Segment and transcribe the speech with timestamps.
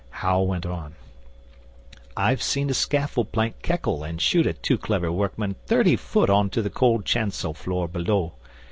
[0.25, 0.95] Hal went on:
[2.17, 6.49] 'I've seen a scaffold plank keckle and shoot a too clever workman thirty foot on
[6.49, 8.33] to the cold chancel floor below.